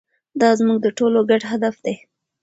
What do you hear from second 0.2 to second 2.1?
دا زموږ د ټولو ګډ هدف دی.